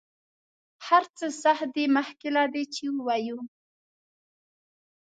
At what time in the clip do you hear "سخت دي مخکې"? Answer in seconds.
1.43-2.27